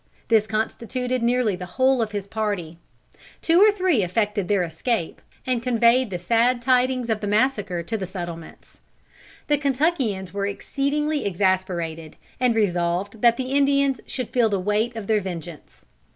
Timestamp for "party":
2.25-2.79